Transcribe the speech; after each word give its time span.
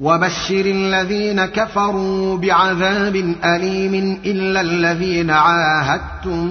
وبشر 0.00 0.66
الذين 0.66 1.44
كفروا 1.44 2.36
بعذاب 2.36 3.16
أليم 3.44 4.20
إلا 4.26 4.60
الذين 4.60 5.30
عاهدتم 5.30 6.46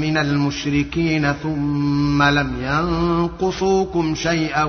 من 0.00 0.16
المشركين 0.18 1.32
ثم 1.32 2.22
لم 2.22 2.52
ينقصوكم 2.62 4.14
شيئا 4.14 4.64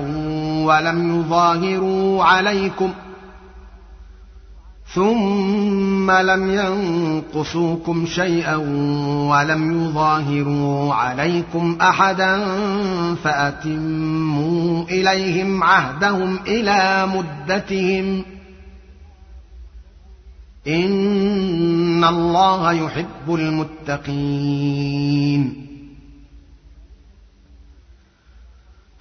ولم 0.64 1.20
يظاهروا 1.20 2.24
عليكم 2.24 2.92
ۖ 3.04 3.07
ثم 4.94 6.10
لم 6.10 6.50
ينقصوكم 6.50 8.06
شيئا 8.06 8.56
ولم 9.30 9.82
يظاهروا 9.82 10.94
عليكم 10.94 11.78
احدا 11.80 12.44
فاتموا 13.14 14.84
اليهم 14.84 15.64
عهدهم 15.64 16.38
إلى 16.46 17.08
مدتهم 17.14 18.24
ان 20.66 22.04
الله 22.04 22.72
يحب 22.72 23.34
المتقين 23.88 24.88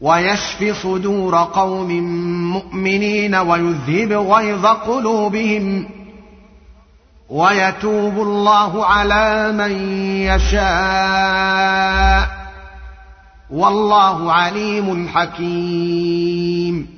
ويشف 0.00 0.82
صدور 0.82 1.36
قوم 1.36 1.88
مؤمنين 2.52 3.34
ويذهب 3.34 4.12
غيظ 4.12 4.66
قلوبهم 4.66 5.84
ويتوب 7.28 8.20
الله 8.20 8.86
على 8.86 9.52
من 9.52 9.72
يشاء. 10.22 11.68
والله 13.50 14.32
عليم 14.32 15.08
حكيم. 15.08 16.97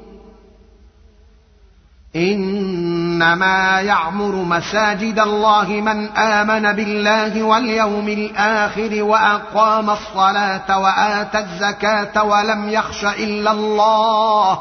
إنما 2.15 3.81
يعمر 3.81 4.35
مساجد 4.35 5.19
الله 5.19 5.67
من 5.69 6.07
آمن 6.07 6.73
بالله 6.73 7.43
واليوم 7.43 8.07
الآخر 8.07 9.03
وأقام 9.03 9.89
الصلاة 9.89 10.79
وآتى 10.79 11.39
الزكاة 11.39 12.23
ولم 12.23 12.69
يخش 12.69 13.05
إلا 13.05 13.51
الله 13.51 14.59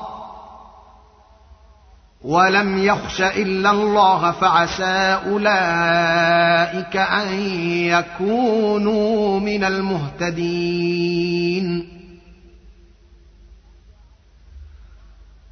ولم 2.25 2.79
يخش 2.79 3.21
إلا 3.21 3.71
الله 3.71 4.31
فعسى 4.31 5.19
أولئك 5.27 6.97
أن 6.97 7.29
يكونوا 7.91 9.41
من 9.41 9.65
المهتدين 9.65 11.21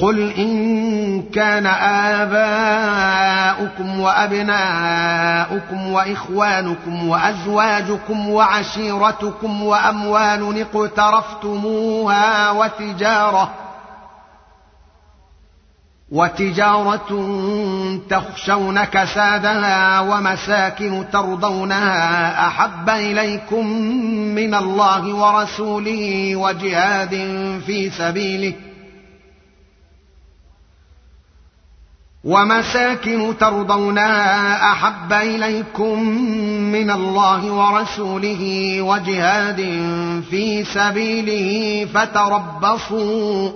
قل 0.00 0.30
إن 0.32 1.22
كان 1.22 1.66
آباؤكم 3.66 4.00
وأبناؤكم 4.00 5.92
وإخوانكم 5.92 7.08
وأزواجكم 7.08 8.28
وعشيرتكم 8.28 9.62
وأموال 9.62 10.66
اقترفتموها 10.74 12.50
وتجارة 12.50 13.50
وتجارة 16.12 17.08
تخشون 18.10 18.84
كسادها 18.84 20.00
ومساكن 20.00 21.04
ترضونها 21.12 22.46
أحب 22.48 22.88
إليكم 22.88 23.66
من 24.34 24.54
الله 24.54 25.14
ورسوله 25.14 26.36
وجهاد 26.36 27.10
في 27.66 27.90
سبيله 27.90 28.67
ومساكن 32.24 33.34
ترضونها 33.40 34.72
أحب 34.72 35.12
إليكم 35.12 36.02
من 36.72 36.90
الله 36.90 37.52
ورسوله 37.52 38.42
وجهاد 38.82 39.56
في 40.30 40.64
سبيله 40.64 41.84
فتربصوا 41.94 43.50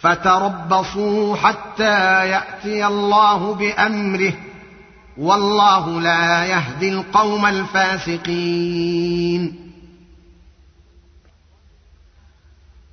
فتربصوا 0.00 1.36
حتى 1.36 2.28
يأتي 2.28 2.86
الله 2.86 3.54
بأمره. 3.54 4.32
والله 5.18 6.00
لا 6.00 6.44
يهدي 6.44 6.88
القوم 6.92 7.46
الفاسقين. 7.46 8.90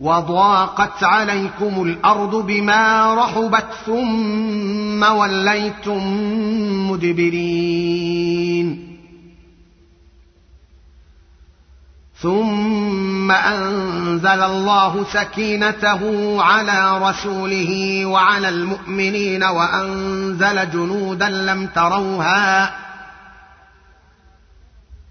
وضاقت 0.00 1.04
عليكم 1.04 1.82
الأرض 1.82 2.46
بما 2.46 3.14
رحبت 3.14 3.66
ثم 3.86 5.02
وليتم 5.02 6.02
مدبرين. 6.90 8.90
ثم 12.20 13.30
أنزل 13.30 14.26
الله 14.26 15.04
سكينته 15.12 16.02
على 16.42 16.98
رسوله 16.98 18.06
وعلى 18.06 18.48
المؤمنين 18.48 19.44
وأنزل 19.44 20.70
جنودا 20.70 21.28
لم 21.28 21.66
تروها 21.66 22.74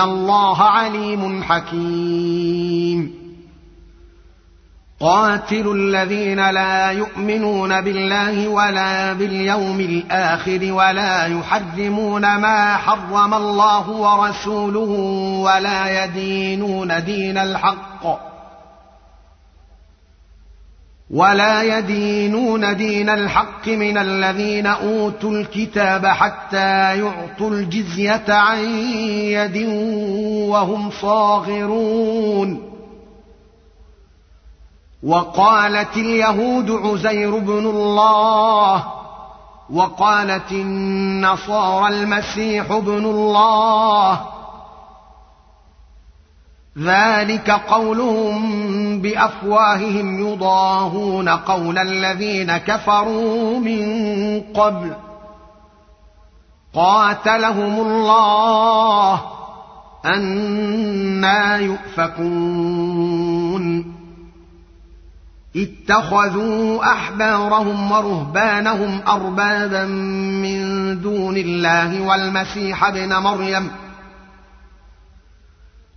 ان 0.00 0.08
الله 0.08 0.62
عليم 0.62 1.42
حكيم. 1.42 3.20
قاتلوا 5.00 5.74
الذين 5.74 6.50
لا 6.50 6.90
يؤمنون 6.90 7.80
بالله 7.80 8.48
ولا 8.48 9.12
باليوم 9.12 9.80
الآخر 9.80 10.72
ولا 10.72 11.26
يحرمون 11.26 12.36
ما 12.36 12.76
حرم 12.76 13.34
الله 13.34 13.90
ورسوله 13.90 14.90
ولا 15.44 16.04
يدينون 16.04 17.04
دين 17.04 17.38
الحق. 17.38 18.29
ولا 21.10 21.78
يدينون 21.78 22.76
دين 22.76 23.08
الحق 23.08 23.68
من 23.68 23.98
الذين 23.98 24.66
اوتوا 24.66 25.30
الكتاب 25.30 26.06
حتى 26.06 26.98
يعطوا 26.98 27.50
الجزيه 27.50 28.24
عن 28.28 28.58
يد 28.58 29.68
وهم 30.48 30.90
صاغرون 30.90 32.70
وقالت 35.02 35.96
اليهود 35.96 36.70
عزير 36.70 37.38
بن 37.38 37.66
الله 37.66 38.84
وقالت 39.70 40.52
النصارى 40.52 41.94
المسيح 41.94 42.70
ابن 42.70 43.04
الله 43.04 44.20
ذلك 46.78 47.50
قولهم 47.50 49.00
بأفواههم 49.00 50.28
يضاهون 50.28 51.28
قول 51.28 51.78
الذين 51.78 52.56
كفروا 52.56 53.58
من 53.58 54.40
قبل. 54.54 54.92
قاتلهم 56.74 57.80
الله 57.80 59.20
أنا 60.04 61.56
يؤفكون. 61.56 62.20
اتخذوا 65.56 66.92
أحبارهم 66.92 67.92
ورهبانهم 67.92 69.00
أربابا 69.08 69.84
من 69.84 70.60
دون 71.00 71.36
الله 71.36 72.00
والمسيح 72.00 72.84
ابن 72.84 73.16
مريم. 73.16 73.70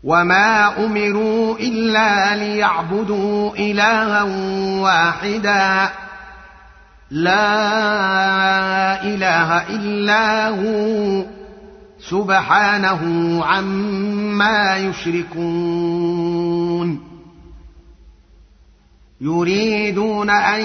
وما 0.03 0.86
امروا 0.86 1.57
الا 1.60 2.36
ليعبدوا 2.36 3.55
الها 3.55 4.24
واحدا 4.81 5.89
لا 7.12 9.03
اله 9.03 9.69
الا 9.69 10.50
هو 10.50 11.24
سبحانه 12.00 13.01
عما 13.45 14.77
يشركون 14.77 16.33
يريدون 19.22 20.29
ان 20.29 20.62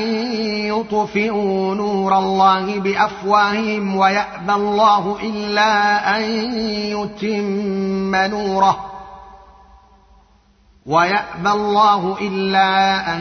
يطفئوا 0.66 1.75
نور 1.75 2.18
الله 2.18 2.80
بافواههم 2.80 3.97
ويابى 3.97 4.52
الله 4.52 5.18
الا 5.23 6.16
ان 6.16 6.23
يتم 6.68 8.14
نوره 8.14 8.98
ويابى 10.88 11.50
الله 11.50 12.18
الا 12.21 13.16
ان 13.16 13.21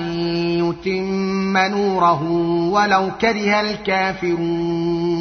يتم 0.60 1.58
نوره 1.58 2.24
ولو 2.72 3.12
كره 3.22 3.62
الكافرون 3.62 5.18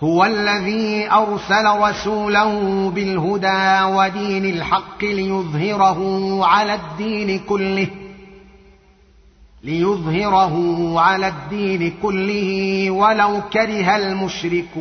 هو 0.00 0.24
الذي 0.24 1.10
ارسل 1.12 1.66
رسوله 1.66 2.90
بالهدى 2.90 3.82
ودين 3.96 4.44
الحق 4.44 5.04
ليظهره 5.04 6.00
على 6.46 6.74
الدين 6.74 7.38
كله 7.38 7.88
ليظهره 9.64 10.94
على 11.00 11.28
الدين 11.28 11.92
كله 12.02 12.90
ولو 12.90 13.40
كره 13.52 13.96
المشركون 13.96 14.80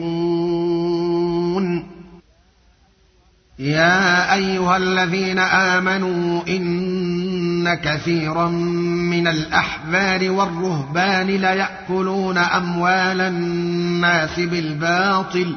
يا 3.60 4.34
أيها 4.34 4.78
الذين 4.78 5.39
آمنوا 5.39 6.44
إن 6.48 7.74
كثيرا 7.74 8.48
من 8.48 9.28
الأحبار 9.28 10.32
والرهبان 10.32 11.28
ليأكلون 11.28 12.38
أموال 12.38 13.22
الناس 13.22 14.39
بالباطل. 14.39 15.56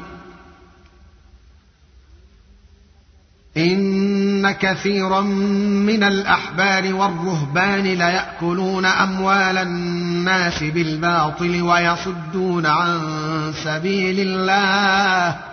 إن 3.57 4.51
كثيرا 4.51 5.21
من 5.21 6.03
الأحبار 6.03 6.93
والرهبان 6.93 7.83
ليأكلون 7.83 8.85
أموال 8.85 9.57
الناس 9.57 10.63
بالباطل 10.63 11.61
ويصدون 11.61 12.65
عن 12.65 12.99
سبيل 13.63 14.19
الله. 14.19 15.52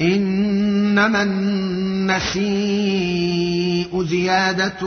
إنما 0.00 1.22
النسيء 1.22 2.36
زيادة 4.04 4.80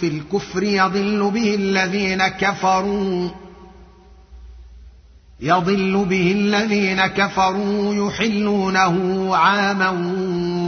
في 0.00 0.08
الكفر 0.08 0.62
يضل 0.62 1.30
به 1.30 1.54
الذين 1.54 2.28
كفروا 2.28 3.28
يضل 5.40 6.04
به 6.04 6.32
الذين 6.32 7.06
كفروا 7.06 7.94
يحلونه 7.94 9.28
عاما 9.36 9.90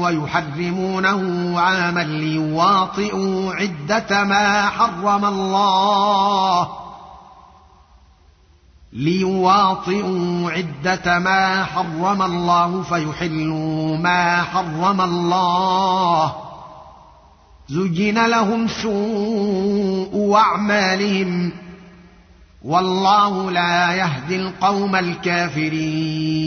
ويحرمونه 0.03 1.53
عاما 1.61 2.05
ليواطئوا 2.05 3.55
عدة 3.55 4.25
ما 4.25 4.69
حرم 4.69 5.25
الله. 5.25 6.86
ليواطئوا 8.97 10.51
عدة 10.51 11.19
ما 11.19 11.65
حرم 11.65 12.23
الله 12.23 12.83
فيحلوا 12.83 13.97
ما 13.97 14.43
حرم 14.43 15.01
الله. 15.01 16.35
زين 17.69 18.27
لهم 18.27 18.69
سوء 18.69 20.35
أعمالهم. 20.35 21.53
والله 22.65 23.51
لا 23.51 23.93
يهدي 23.93 24.37
القوم 24.37 24.97
الكافرين. 24.97 26.47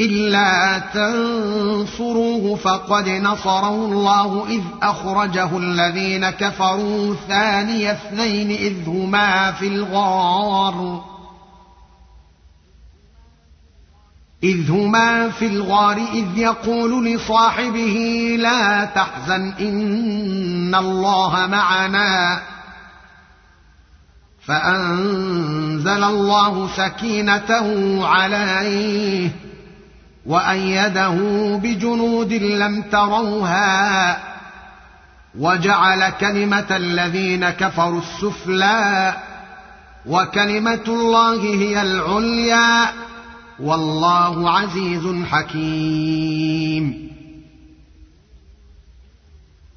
إلا 0.00 0.78
تنصروه 0.78 2.56
فقد 2.56 3.08
نصره 3.08 3.74
الله 3.74 4.46
إذ 4.48 4.62
أخرجه 4.82 5.58
الذين 5.58 6.30
كفروا 6.30 7.14
ثاني 7.28 7.92
اثنين 7.92 8.50
إذ 8.50 8.88
هما 8.88 9.52
في 9.52 9.66
الغار. 9.66 11.04
إذ 14.42 14.70
هما 14.70 15.30
في 15.30 15.46
الغار 15.46 15.96
إذ 15.96 16.38
يقول 16.38 17.06
لصاحبه 17.06 18.36
لا 18.40 18.84
تحزن 18.84 19.52
إن 19.60 20.74
الله 20.74 21.46
معنا. 21.46 22.42
فأنزل 24.46 26.04
الله 26.04 26.68
سكينته 26.76 28.00
عليه 28.06 29.49
وأيده 30.26 31.16
بجنود 31.62 32.32
لم 32.32 32.82
تروها 32.82 34.18
وجعل 35.38 36.10
كلمة 36.10 36.66
الذين 36.70 37.50
كفروا 37.50 38.00
السفلى 38.00 39.14
وكلمة 40.06 40.84
الله 40.88 41.42
هي 41.42 41.82
العليا 41.82 42.92
والله 43.60 44.50
عزيز 44.50 45.24
حكيم. 45.30 47.10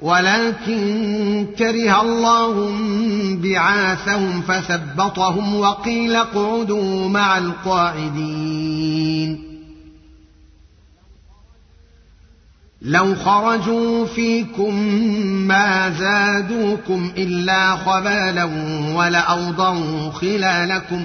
ولكن 0.00 1.46
كره 1.58 2.00
الله 2.00 2.76
بعاثهم 3.42 4.42
فثبطهم 4.42 5.54
وقيل 5.54 6.16
اقعدوا 6.16 7.08
مع 7.08 7.38
القاعدين. 7.38 8.78
لو 12.82 13.14
خرجوا 13.14 14.06
فيكم 14.06 14.74
ما 15.48 15.90
زادوكم 15.90 17.12
إلا 17.16 17.76
خبالا 17.76 18.44
ولأوضعوا 18.94 20.10
خلالكم 20.10 21.04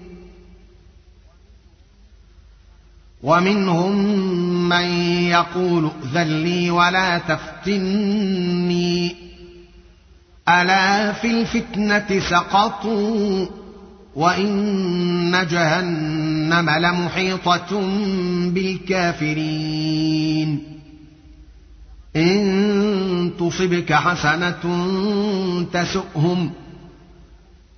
ومنهم 3.23 3.95
من 4.69 4.85
يقول 5.27 5.89
ائذن 6.15 6.43
لي 6.43 6.71
ولا 6.71 7.17
تفتني. 7.17 9.15
ألا 10.49 11.13
في 11.13 11.41
الفتنة 11.41 12.19
سقطوا 12.19 13.45
وإن 14.15 15.47
جهنم 15.51 16.69
لمحيطة 16.69 17.81
بالكافرين. 18.49 20.01
إن 22.15 23.31
تصبك 23.39 23.93
حسنة 23.93 24.61
تسؤهم 25.73 26.51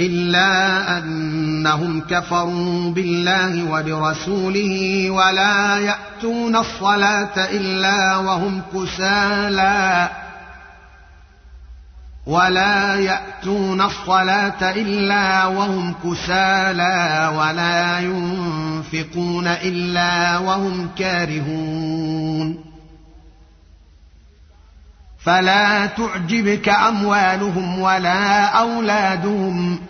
إلا 0.00 0.98
أنهم 0.98 2.00
كفروا 2.00 2.90
بالله 2.90 3.70
وبرسوله 3.72 5.10
ولا 5.10 5.78
يأتون 5.78 6.56
الصلاة 6.56 7.36
إلا 7.36 8.16
وهم 8.16 8.62
كسالى 8.74 10.08
ولا 12.26 12.94
يأتون 12.94 13.80
الصلاة 13.80 14.70
إلا 14.70 15.46
وهم 15.46 15.94
كسالى 16.04 17.32
ولا 17.36 17.98
ينفقون 18.00 19.46
إلا 19.46 20.38
وهم 20.38 20.88
كارهون. 20.98 22.64
فلا 25.24 25.86
تعجبك 25.86 26.68
أموالهم 26.68 27.78
ولا 27.78 28.44
أولادهم. 28.44 29.89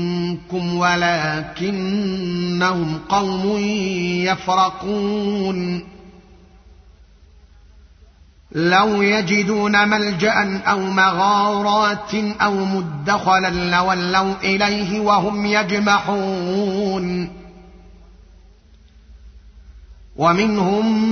منكم 0.41 0.77
ولكنهم 0.77 2.19
قوم 3.09 3.57
يفرقون. 4.25 5.83
لو 8.51 9.01
يجدون 9.01 9.89
ملجأ 9.89 10.61
أو 10.65 10.79
مغارات 10.79 12.13
أو 12.41 12.65
مدخلا 12.65 13.49
لولوا 13.49 14.33
إليه 14.43 14.99
وهم 14.99 15.45
يجمحون. 15.45 17.29
ومنهم 20.15 21.11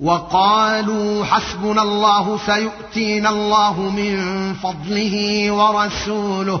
وقالوا 0.00 1.24
حسبنا 1.24 1.82
الله 1.82 2.38
سيؤتينا 2.46 3.30
الله 3.30 3.80
من 3.80 4.54
فضله 4.54 5.50
ورسوله. 5.52 6.60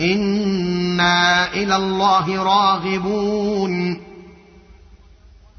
إنا 0.00 1.52
إلى 1.52 1.76
الله 1.76 2.42
راغبون. 2.42 4.00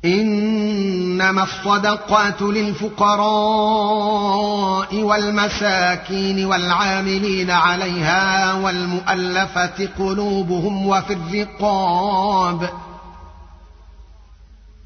إنما 0.06 1.44
الصدقات 1.44 2.42
للفقراء 2.42 3.20
والمساكين 4.96 6.46
والعاملين 6.46 7.52
عليها 7.52 8.54
والمؤلفة 8.54 9.90
قلوبهم 10.00 10.88
وفي 10.88 11.14
الرقاب. 11.14 12.70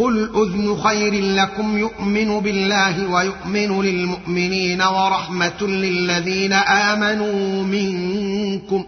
قل 0.00 0.30
اذن 0.34 0.76
خير 0.76 1.14
لكم 1.14 1.78
يؤمن 1.78 2.40
بالله 2.40 3.06
ويؤمن 3.10 3.82
للمؤمنين 3.82 4.82
ورحمه 4.82 5.62
للذين 5.62 6.52
امنوا 6.52 7.62
منكم 7.62 8.84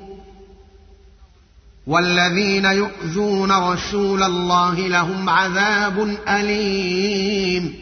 والذين 1.86 2.64
يؤذون 2.64 3.52
رسول 3.52 4.22
الله 4.22 4.74
لهم 4.74 5.28
عذاب 5.28 6.16
اليم 6.28 7.81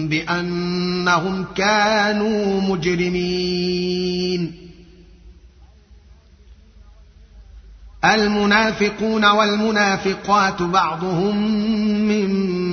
بأنهم 0.08 1.44
كانوا 1.54 2.60
مجرمين. 2.60 4.62
المنافقون 8.04 9.24
والمنافقات 9.24 10.62
بعضهم 10.62 11.36
من 12.08 12.71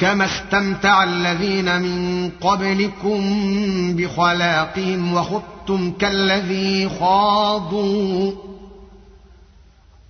كما 0.00 0.24
استمتع 0.24 1.04
الذين 1.04 1.82
من 1.82 2.30
قبلكم 2.40 3.20
بخلاقهم 3.96 5.14
وخذتم 5.14 5.92
كالذي 5.92 6.88
خاضوا 7.00 8.32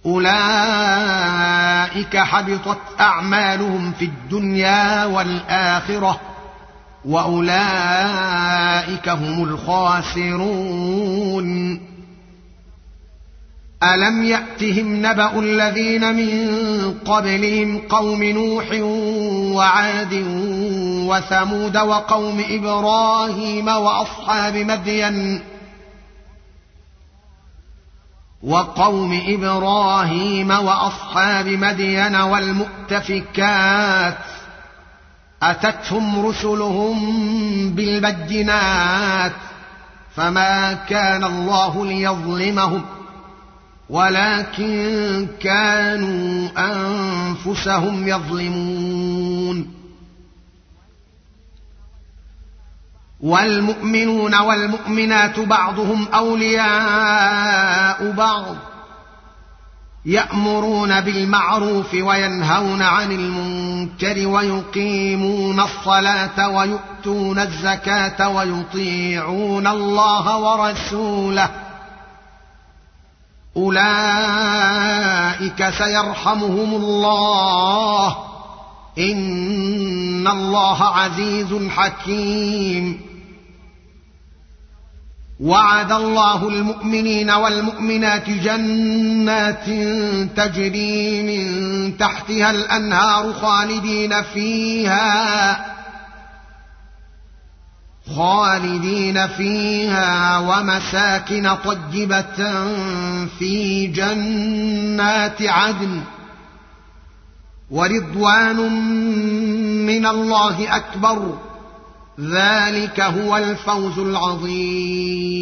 اولئك 0.06 2.16
حبطت 2.16 2.78
اعمالهم 3.00 3.92
في 3.92 4.04
الدنيا 4.04 5.04
والاخره 5.04 6.20
واولئك 7.04 9.08
هم 9.08 9.44
الخاسرون 9.44 11.00
الم 13.82 14.24
ياتهم 14.24 15.06
نبا 15.06 15.38
الذين 15.38 16.16
من 16.16 16.94
قبلهم 17.04 17.78
قوم 17.78 18.22
نوح 18.22 18.66
وعاد 19.52 20.14
وثمود 21.08 21.76
وقوم 21.76 22.44
إبراهيم 22.50 23.68
وأصحاب 23.68 24.56
مدين 24.56 25.42
وقوم 28.42 29.22
إبراهيم 29.28 30.50
وأصحاب 30.50 31.48
مدين 31.48 32.16
والمؤتفكات 32.16 34.18
أتتهم 35.42 36.26
رسلهم 36.26 37.00
بالبينات 37.70 39.32
فما 40.16 40.72
كان 40.72 41.24
الله 41.24 41.86
ليظلمهم 41.86 42.82
ولكن 43.90 45.28
كانوا 45.40 46.48
أنفسهم 46.58 48.08
يظلمون. 48.08 49.80
والمؤمنون 53.20 54.34
والمؤمنات 54.34 55.40
بعضهم 55.40 56.08
أولياء 56.14 58.10
بعض 58.10 58.56
يأمرون 60.06 61.00
بالمعروف 61.00 61.94
وينهون 61.94 62.82
عن 62.82 63.12
المنكر 63.12 64.28
ويقيمون 64.28 65.60
الصلاة 65.60 66.48
ويؤتون 66.48 67.38
الزكاة 67.38 68.28
ويطيعون 68.28 69.66
الله 69.66 70.38
ورسوله. 70.38 71.69
أولئك 73.56 73.80
سيرحمهم 75.78 76.74
الله. 76.74 78.16
إن 78.98 80.28
الله 80.28 80.84
عزيز 80.84 81.68
حكيم. 81.76 83.10
وعد 85.40 85.92
الله 85.92 86.48
المؤمنين 86.48 87.30
والمؤمنات 87.30 88.30
جنات 88.30 89.64
تجري 90.36 91.22
من 91.22 91.96
تحتها 91.98 92.50
الأنهار 92.50 93.32
خالدين 93.32 94.22
فيها. 94.22 95.79
خالدين 98.16 99.26
فيها 99.26 100.38
ومساكن 100.38 101.54
طيبة 101.64 102.64
في 103.38 103.86
جنات 103.86 105.42
عدن 105.42 106.00
ورضوان 107.70 108.56
من 109.86 110.06
الله 110.06 110.76
أكبر. 110.76 111.38
ذلك 112.20 113.00
هو 113.00 113.36
الفوز 113.36 113.98
العظيم. 113.98 115.40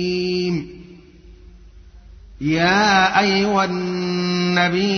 يا 2.40 3.20
أيها 3.20 3.64
النبي 3.64 4.88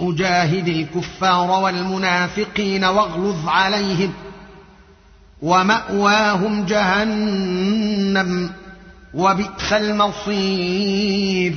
أجاهد 0.00 0.68
الكفار 0.68 1.50
والمنافقين 1.50 2.84
واغلظ 2.84 3.48
عليهم. 3.48 4.12
ومأواهم 5.42 6.64
جهنم 6.64 8.50
وبئس 9.14 9.72
المصير. 9.72 11.54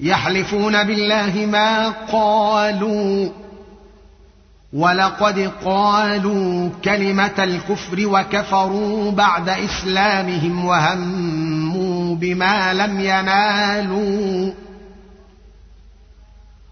يحلفون 0.00 0.84
بالله 0.84 1.46
ما 1.46 1.88
قالوا 1.88 3.28
ولقد 4.72 5.50
قالوا 5.64 6.68
كلمة 6.84 7.30
الكفر 7.38 8.06
وكفروا 8.06 9.10
بعد 9.10 9.48
إسلامهم 9.48 10.64
وهموا 10.64 12.14
بما 12.14 12.74
لم 12.74 13.00
ينالوا. 13.00 14.52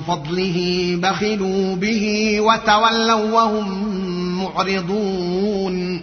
فضله 0.00 0.98
بخلوا 1.02 1.76
به 1.76 2.36
وتولوا 2.40 3.32
وهم 3.32 3.88
معرضون. 4.38 6.02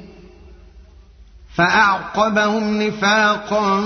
فأعقبهم 1.55 2.81
نفاقا 2.81 3.81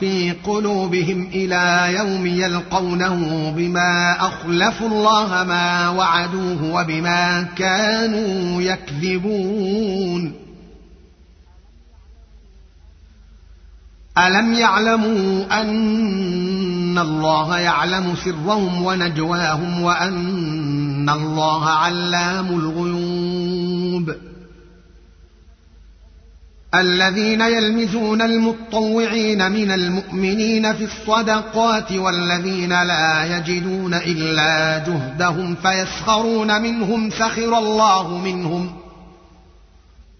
في 0.00 0.32
قلوبهم 0.44 1.28
إلى 1.34 1.94
يوم 1.98 2.26
يلقونه 2.26 3.50
بما 3.56 4.16
أخلفوا 4.20 4.88
الله 4.88 5.44
ما 5.44 5.88
وعدوه 5.88 6.74
وبما 6.74 7.42
كانوا 7.42 8.62
يكذبون. 8.62 10.32
ألم 14.18 14.54
يعلموا 14.54 15.60
أن 15.60 15.70
الله 16.98 17.58
يعلم 17.58 18.16
سرهم 18.24 18.82
ونجواهم 18.82 19.82
وان 19.82 21.08
الله 21.10 21.68
علام 21.68 22.46
الغيوب 22.46 24.14
الذين 26.74 27.40
يلمزون 27.40 28.22
المطوعين 28.22 29.52
من 29.52 29.70
المؤمنين 29.70 30.72
في 30.72 30.84
الصدقات 30.84 31.92
والذين 31.92 32.82
لا 32.82 33.36
يجدون 33.36 33.94
الا 33.94 34.78
جهدهم 34.78 35.54
فيسخرون 35.54 36.62
منهم 36.62 37.10
سخر 37.10 37.58
الله 37.58 38.18
منهم 38.18 38.72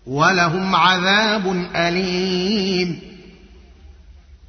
ولهم 0.07 0.75
عذاب 0.75 1.67
اليم 1.77 3.10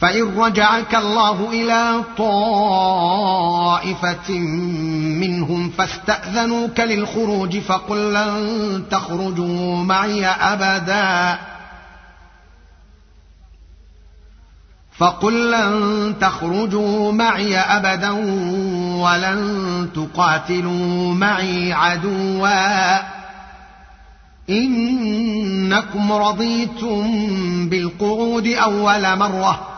فإن 0.00 0.38
رجعك 0.38 0.94
الله 0.94 1.50
إلى 1.50 2.04
طائفة 2.18 3.18
منهم 5.18 5.70
فاستأذنوك 5.70 6.80
للخروج 6.80 7.58
فقل 7.58 8.12
لن 8.14 8.84
تخرجوا 8.90 9.76
معي 9.76 10.26
أبدا. 10.26 11.38
فقل 14.98 15.50
لن 15.50 16.14
تخرجوا 16.20 17.12
معي 17.12 17.58
أبدا 17.58 18.10
ولن 19.02 19.88
تقاتلوا 19.94 21.14
معي 21.14 21.72
عدوا. 21.72 22.98
إنكم 24.50 26.12
رضيتم 26.12 27.68
بالقعود 27.68 28.46
أول 28.46 29.16
مرة. 29.16 29.77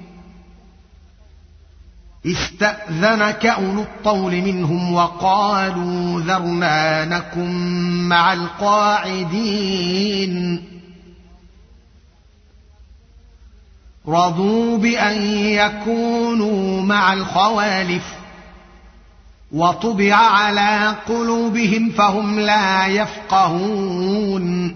استاذنك 2.25 3.45
اولو 3.45 3.81
الطول 3.81 4.41
منهم 4.41 4.93
وقالوا 4.93 6.21
ذرنا 6.21 7.05
نكن 7.05 7.49
مع 8.09 8.33
القاعدين. 8.33 9.51
رضوا 14.07 14.77
بأن 14.77 15.21
يكونوا 15.35 16.81
مع 16.81 17.13
الخوالف. 17.13 18.15
وطبع 19.51 20.15
على 20.15 20.95
قلوبهم 21.07 21.89
فهم 21.89 22.39
لا 22.39 22.87
يفقهون. 22.87 24.75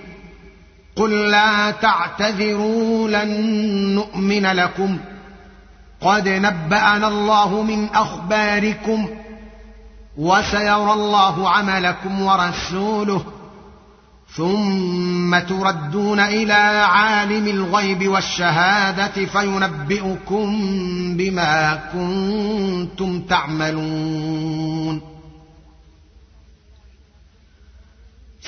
قل 0.95 1.29
لا 1.29 1.71
تعتذروا 1.71 3.09
لن 3.09 3.29
نؤمن 3.95 4.45
لكم. 4.45 4.97
قد 6.01 6.29
نبأنا 6.29 7.07
الله 7.07 7.63
من 7.63 7.87
أخباركم 7.93 9.09
وسيرى 10.17 10.93
الله 10.93 11.49
عملكم 11.49 12.21
ورسوله 12.21 13.23
ثم 14.35 15.39
تردون 15.39 16.19
إلى 16.19 16.53
عالم 16.87 17.47
الغيب 17.47 18.07
والشهادة 18.07 19.25
فينبئكم 19.25 20.57
بما 21.17 21.79
كنتم 21.93 23.21
تعملون. 23.21 25.10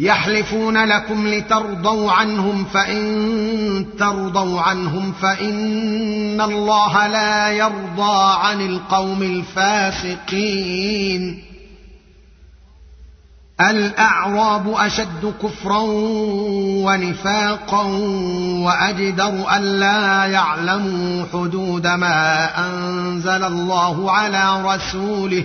يحلفون 0.00 0.84
لكم 0.84 1.28
لترضوا 1.28 2.12
عنهم 2.12 2.64
فإن 2.64 3.86
ترضوا 3.98 4.60
عنهم 4.60 5.12
فإن 5.12 6.40
الله 6.40 7.06
لا 7.06 7.50
يرضى 7.50 8.34
عن 8.40 8.60
القوم 8.60 9.22
الفاسقين. 10.02 11.42
الأعراب 13.60 14.74
أشد 14.76 15.34
كفرا 15.42 15.82
ونفاقا 16.84 17.82
وأجدر 18.64 19.56
الا 19.56 20.24
يعلموا 20.24 21.24
حدود 21.32 21.86
ما 21.86 22.48
أنزل 22.66 23.44
الله 23.44 24.10
على 24.10 24.62
رسوله. 24.74 25.44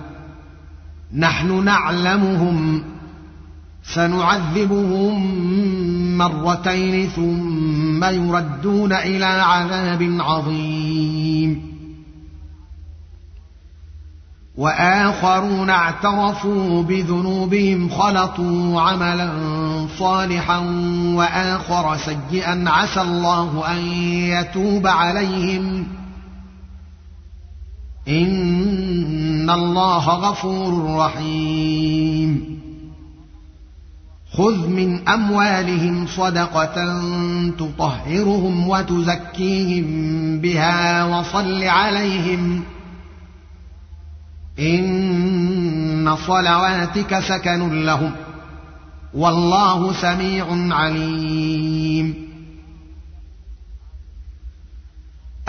نحن 1.15 1.63
نعلمهم 1.63 2.83
سنعذبهم 3.93 5.37
مرتين 6.17 7.09
ثم 7.09 8.03
يردون 8.03 8.93
إلى 8.93 9.25
عذاب 9.25 10.17
عظيم. 10.19 11.71
وآخرون 14.57 15.69
اعترفوا 15.69 16.83
بذنوبهم 16.83 17.89
خلطوا 17.89 18.81
عملا 18.81 19.31
صالحا 19.99 20.57
وآخر 21.15 21.97
سيئا. 21.97 22.63
عسى 22.67 23.01
الله 23.01 23.71
أن 23.71 23.77
يتوب 24.07 24.87
عليهم. 24.87 25.87
إن 28.07 29.49
الله 29.49 30.09
غفور 30.09 30.97
رحيم. 30.97 32.61
خذ 34.33 34.67
من 34.67 35.07
أموالهم 35.07 36.07
صدقة 36.07 37.01
تطهرهم 37.49 38.69
وتزكيهم 38.69 39.85
بها 40.39 41.03
وصل 41.03 41.63
عليهم. 41.63 42.63
إن 44.59 46.15
صلواتك 46.27 47.19
سكن 47.19 47.83
لهم. 47.85 48.11
والله 49.13 49.93
سميع 49.93 50.75
عليم. 50.75 52.30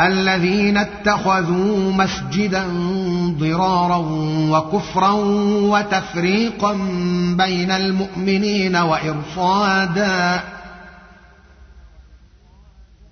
الذين 0.00 0.76
اتخذوا 0.76 1.92
مسجدا 1.92 2.64
ضرارا 3.38 3.96
وكفرا 4.50 5.12
وتفريقا 5.70 6.72
بين 7.36 7.70
المؤمنين 7.70 8.76
وإرصادا 8.76 10.40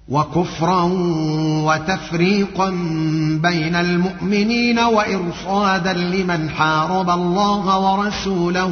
وكفرا 0.08 0.82
وتفريقا 1.64 2.70
بين 3.42 3.74
المؤمنين 3.74 4.78
وإرصادا 4.78 5.92
لمن 5.92 6.50
حارب 6.50 7.10
الله 7.10 7.78
ورسوله 7.78 8.70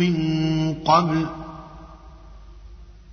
من 0.00 0.14
قبل 0.84 1.26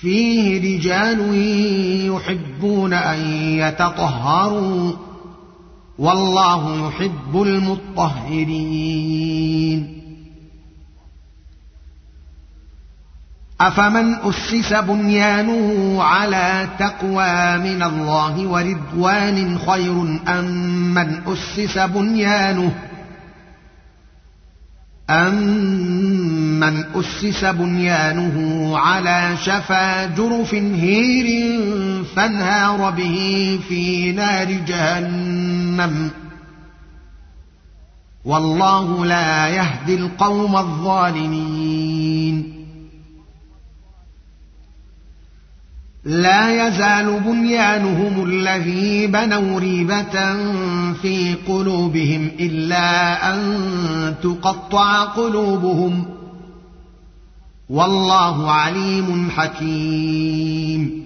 فيه 0.00 0.76
رجال 0.76 1.20
يحبون 2.06 2.92
أن 2.92 3.20
يتطهروا 3.58 4.92
والله 5.98 6.88
يحب 6.88 7.42
المطهرين. 7.42 8.78
أفمن 13.60 14.14
أسس 14.14 14.72
بنيانه 14.72 16.02
على 16.02 16.68
تقوى 16.78 17.58
من 17.58 17.82
الله 17.82 18.46
ورضوان 18.46 19.58
خير 19.58 20.18
أم 20.28 20.94
من 20.94 21.20
أسس 21.26 21.78
بنيانه 21.78 22.74
أمن 26.62 26.84
أسس 26.94 27.44
بنيانه 27.44 28.78
على 28.78 29.36
شفا 29.42 30.06
جرف 30.06 30.54
هير 30.54 31.58
فانهار 32.16 32.90
به 32.90 33.58
في 33.68 34.12
نار 34.12 34.52
جهنم 34.52 36.10
والله 38.24 39.04
لا 39.06 39.48
يهدي 39.48 39.94
القوم 39.94 40.56
الظالمين. 40.56 42.54
لا 46.04 46.68
يزال 46.68 47.20
بنيانهم 47.20 48.24
الذي 48.24 49.06
بنوا 49.06 49.60
ريبة 49.60 50.36
في 50.92 51.34
قلوبهم 51.48 52.30
إلا 52.40 53.34
أن 53.34 54.14
تقطع 54.22 55.04
قلوبهم 55.04 56.17
والله 57.70 58.50
عليم 58.50 59.30
حكيم. 59.30 61.04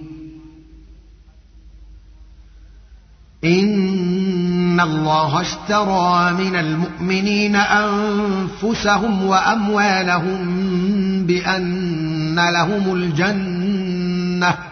إن 3.45 4.81
الله 4.81 5.41
اشترى 5.41 6.33
من 6.33 6.57
المؤمنين 6.57 7.57
أنفسهم 7.57 9.25
وأموالهم 9.25 10.43
بأن 11.27 12.35
لهم 12.35 12.95
الجنة 12.95 14.72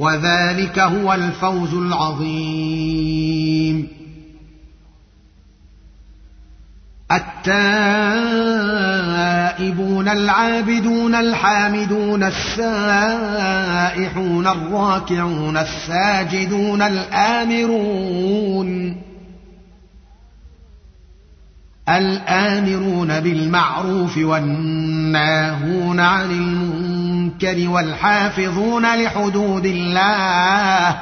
وذلك 0.00 0.78
هو 0.78 1.12
الفوز 1.14 1.74
العظيم. 1.74 3.40
التائبون 9.60 10.08
العابدون 10.08 11.14
الحامدون 11.14 12.22
السائحون 12.22 13.26
الراكعون 14.46 15.56
الساجدون 15.56 16.82
الآمرون 16.82 18.20
الآمرون 21.88 23.20
بالمعروف 23.20 24.18
والناهون 24.18 26.00
عن 26.00 26.30
المنكر 26.30 26.89
والحافظون 27.68 29.02
لحدود 29.02 29.66
الله 29.66 30.98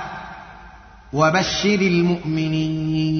وبشر 1.12 1.80
المؤمنين. 1.80 3.18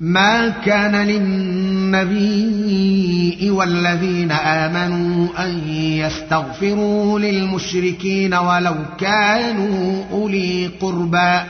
ما 0.00 0.48
كان 0.48 0.96
للنبي 0.96 2.30
والذين 3.50 4.32
آمنوا 4.32 5.28
أن 5.44 5.68
يستغفروا 5.74 7.18
للمشركين 7.18 8.34
ولو 8.34 8.74
كانوا 8.98 10.04
أولي 10.12 10.66
قربى 10.66 11.40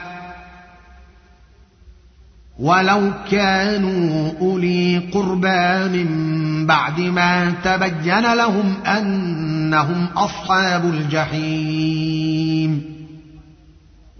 ولو 2.60 3.10
كانوا 3.30 4.30
أولي 4.40 4.98
قربى 4.98 5.88
من 5.98 6.66
بعد 6.66 7.00
ما 7.00 7.52
تبين 7.64 8.34
لهم 8.34 8.74
أنهم 8.86 10.06
أصحاب 10.16 10.84
الجحيم. 10.84 12.20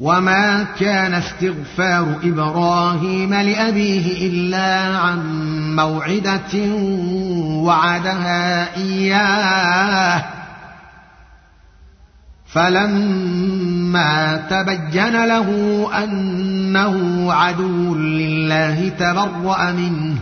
وما 0.01 0.67
كان 0.81 1.15
استغفار 1.15 2.17
إبراهيم 2.25 3.35
لأبيه 3.35 4.29
إلا 4.29 4.97
عن 4.97 5.21
موعدة 5.77 6.75
وعدها 7.65 8.77
إياه. 8.77 10.40
فلما 12.53 14.37
تبين 14.37 15.25
له 15.25 15.49
أنه 16.05 17.27
عدو 17.33 17.95
لله 17.95 18.89
تبرأ 18.89 19.73
منه. 19.73 20.17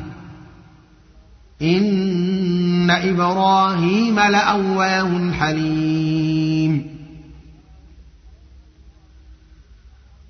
إن 1.63 2.91
إبراهيم 2.91 4.21
لأواه 4.21 5.33
حليم. 5.33 6.99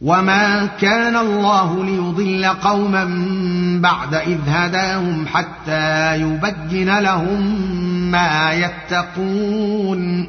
وما 0.01 0.66
كان 0.66 1.16
الله 1.16 1.84
ليضل 1.84 2.44
قوما 2.44 3.05
بعد 3.82 4.14
إذ 4.14 4.38
هداهم 4.46 5.26
حتى 5.26 6.16
يبين 6.16 6.99
لهم 6.99 7.40
ما 8.11 8.53
يتقون. 8.53 10.28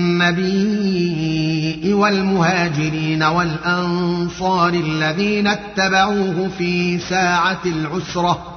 النبي 0.29 1.93
والمهاجرين 1.93 3.23
والأنصار 3.23 4.73
الذين 4.73 5.47
اتبعوه 5.47 6.49
في 6.57 6.99
ساعة 6.99 7.61
العسرة 7.65 8.47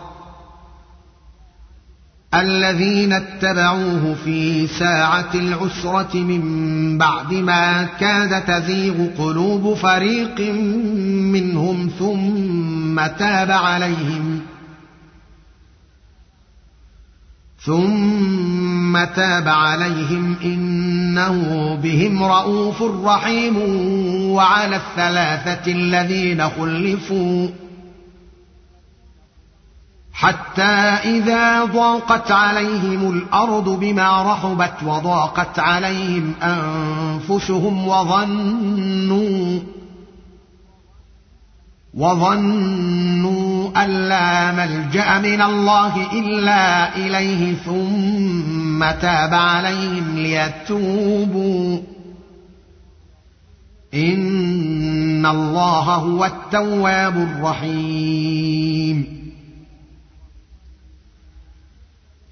الذين 2.35 3.13
اتبعوه 3.13 4.17
في 4.25 4.67
ساعة 4.67 5.31
العسرة 5.35 6.17
من 6.17 6.99
بعد 6.99 7.35
ما 7.35 7.85
كاد 7.85 8.45
تزيغ 8.45 9.07
قلوب 9.19 9.75
فريق 9.75 10.41
منهم 11.35 11.91
ثم 11.99 13.07
تاب 13.07 13.51
عليهم 13.51 14.41
ثم 17.65 19.05
تاب 19.05 19.49
عليهم 19.49 20.37
إنه 21.19 21.75
بهم 21.83 22.25
رءوف 22.25 22.83
رحيم 22.83 23.57
وعلى 24.31 24.77
الثلاثة 24.77 25.73
الذين 25.73 26.49
خلفوا 26.49 27.49
حتى 30.13 30.63
إذا 30.63 31.65
ضاقت 31.65 32.33
عليهم 32.33 33.11
الأرض 33.11 33.69
بما 33.69 34.33
رحبت 34.33 34.75
وضاقت 34.83 35.59
عليهم 35.59 36.35
أنفسهم 36.43 37.89
وظنوا 37.89 39.61
وظنوا 41.97 43.85
أن 43.85 43.91
لا 44.09 44.53
ملجأ 44.53 45.19
من 45.19 45.43
الله 45.43 46.13
إلا 46.13 46.97
إليه 46.97 47.55
ثم 47.55 48.91
تاب 49.01 49.35
عليهم 49.35 50.17
ليتوبوا. 50.17 51.81
إن 53.95 55.27
الله 55.27 55.95
هو 55.95 56.25
التواب 56.25 57.17
الرحيم. 57.17 59.15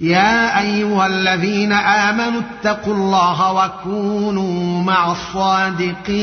يا 0.01 0.61
أيها 0.61 1.07
الذين 1.07 1.73
آمنوا 1.73 2.41
اتقوا 2.41 2.95
الله 2.95 3.53
وكونوا 3.53 4.83
مع 4.83 5.13
الصادقين. 5.13 6.23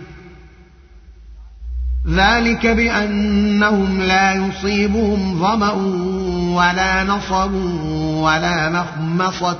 ذلك 2.07 2.67
بأنهم 2.67 4.01
لا 4.01 4.33
يصيبهم 4.33 5.39
ظمأ 5.39 5.71
ولا 6.55 7.03
نصب 7.03 7.53
ولا 8.23 8.69
مخمصة 8.69 9.59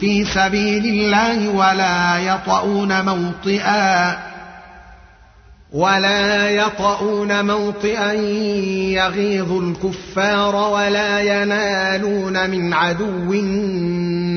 في 0.00 0.24
سبيل 0.24 0.86
الله 0.86 1.48
ولا 1.48 2.18
يطؤون 2.18 3.04
موطئا 3.04 4.18
ولا 5.72 6.50
يطؤون 6.50 7.44
موطئا 7.44 8.12
يغيظ 8.92 9.52
الكفار 9.52 10.56
ولا 10.56 11.20
ينالون 11.20 12.50
من 12.50 12.74
عدو 12.74 13.32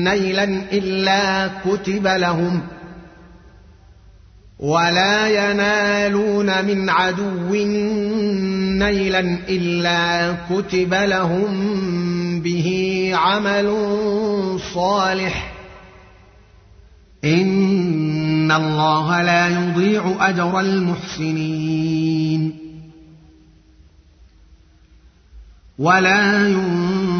نيلا 0.04 0.44
إلا 0.72 1.50
كتب 1.64 2.06
لهم 2.06 2.60
ۖ 2.70 2.73
ولا 4.64 5.28
ينالون 5.28 6.64
من 6.64 6.90
عدو 6.90 7.54
نيلا 8.78 9.20
إلا 9.48 10.36
كتب 10.50 10.94
لهم 10.94 11.50
به 12.40 13.10
عمل 13.14 13.76
صالح. 14.74 15.54
إن 17.24 18.52
الله 18.52 19.22
لا 19.22 19.48
يضيع 19.48 20.16
أجر 20.20 20.60
المحسنين. 20.60 22.58
ولا 25.78 26.48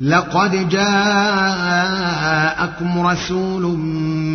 لقد 0.00 0.68
جاءكم 0.68 1.86
رسول 3.06 3.62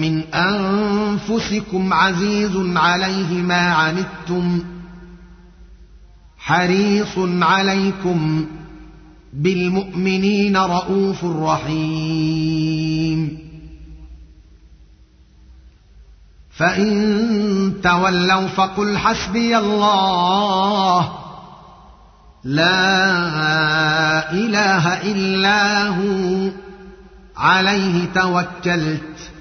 من 0.02 0.22
أنفسكم 0.34 1.94
عزيز 1.94 2.52
عليه 2.76 3.42
ما 3.42 3.74
عنتم 3.74 4.64
حريص 6.38 7.18
عليكم 7.42 8.46
بالمؤمنين 9.34 10.58
رءوف 10.58 11.26
رحيم. 11.26 11.86
فإن 16.58 17.74
تولوا 17.84 18.48
فقل 18.48 18.98
حسبي 18.98 19.58
الله. 19.58 21.25
لا 22.46 24.32
إله 24.32 25.02
إلا 25.02 25.88
هو. 25.88 26.50
عليه 27.38 28.06
توكلت 28.16 29.32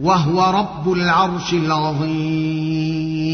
وهو 0.00 0.50
رب 0.60 0.92
العرش 0.92 1.52
العظيم. 1.52 3.27